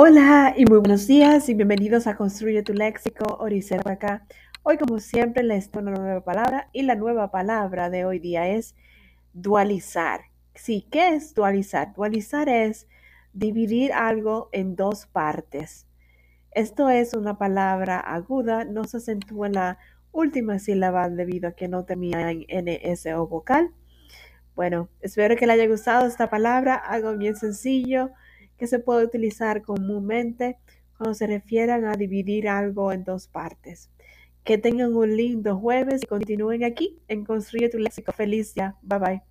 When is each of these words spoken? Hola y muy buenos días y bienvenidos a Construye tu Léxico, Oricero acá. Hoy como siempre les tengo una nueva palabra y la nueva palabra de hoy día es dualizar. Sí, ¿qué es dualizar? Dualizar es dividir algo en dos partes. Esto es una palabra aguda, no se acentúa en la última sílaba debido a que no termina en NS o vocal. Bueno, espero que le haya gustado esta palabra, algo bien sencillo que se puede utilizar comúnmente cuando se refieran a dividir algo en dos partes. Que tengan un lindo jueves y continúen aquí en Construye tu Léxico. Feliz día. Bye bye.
Hola 0.00 0.54
y 0.56 0.64
muy 0.64 0.78
buenos 0.78 1.08
días 1.08 1.48
y 1.48 1.54
bienvenidos 1.54 2.06
a 2.06 2.14
Construye 2.14 2.62
tu 2.62 2.72
Léxico, 2.72 3.36
Oricero 3.40 3.90
acá. 3.90 4.24
Hoy 4.62 4.78
como 4.78 5.00
siempre 5.00 5.42
les 5.42 5.72
tengo 5.72 5.88
una 5.90 5.98
nueva 5.98 6.22
palabra 6.22 6.68
y 6.72 6.82
la 6.82 6.94
nueva 6.94 7.32
palabra 7.32 7.90
de 7.90 8.04
hoy 8.04 8.20
día 8.20 8.46
es 8.46 8.76
dualizar. 9.32 10.20
Sí, 10.54 10.86
¿qué 10.92 11.16
es 11.16 11.34
dualizar? 11.34 11.94
Dualizar 11.94 12.48
es 12.48 12.86
dividir 13.32 13.92
algo 13.92 14.50
en 14.52 14.76
dos 14.76 15.06
partes. 15.06 15.88
Esto 16.52 16.90
es 16.90 17.12
una 17.12 17.36
palabra 17.36 17.98
aguda, 17.98 18.64
no 18.64 18.84
se 18.84 18.98
acentúa 18.98 19.48
en 19.48 19.54
la 19.54 19.78
última 20.12 20.60
sílaba 20.60 21.08
debido 21.08 21.48
a 21.48 21.52
que 21.56 21.66
no 21.66 21.84
termina 21.84 22.30
en 22.30 22.46
NS 22.48 23.06
o 23.16 23.26
vocal. 23.26 23.72
Bueno, 24.54 24.90
espero 25.00 25.34
que 25.34 25.48
le 25.48 25.54
haya 25.54 25.66
gustado 25.66 26.06
esta 26.06 26.30
palabra, 26.30 26.76
algo 26.76 27.16
bien 27.16 27.34
sencillo 27.34 28.12
que 28.58 28.66
se 28.66 28.78
puede 28.78 29.04
utilizar 29.04 29.62
comúnmente 29.62 30.58
cuando 30.96 31.14
se 31.14 31.26
refieran 31.26 31.84
a 31.84 31.94
dividir 31.94 32.48
algo 32.48 32.92
en 32.92 33.04
dos 33.04 33.28
partes. 33.28 33.90
Que 34.44 34.58
tengan 34.58 34.94
un 34.94 35.16
lindo 35.16 35.56
jueves 35.56 36.02
y 36.02 36.06
continúen 36.06 36.64
aquí 36.64 36.98
en 37.08 37.24
Construye 37.24 37.68
tu 37.68 37.78
Léxico. 37.78 38.12
Feliz 38.12 38.54
día. 38.54 38.76
Bye 38.82 38.98
bye. 38.98 39.27